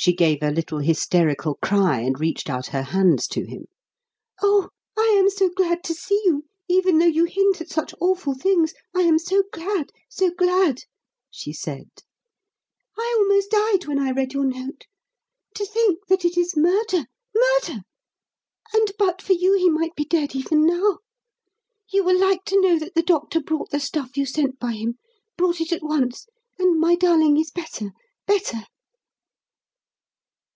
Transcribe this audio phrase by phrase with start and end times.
[0.00, 3.66] She gave a little hysterical cry and reached out her hands to him.
[4.40, 8.36] "Oh, I am so glad to see you, even though you hint at such awful
[8.36, 10.82] things, I am so glad, so glad!"
[11.32, 11.90] she said.
[12.96, 14.86] "I almost died when I read your note.
[15.56, 17.82] To think that it is murder murder!
[18.72, 20.98] And but for you he might be dead even now.
[21.92, 24.96] You will like to know that the doctor brought the stuff you sent by him
[25.36, 27.88] brought it at once and my darling is better
[28.28, 28.58] better."